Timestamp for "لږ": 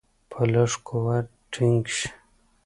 0.53-0.71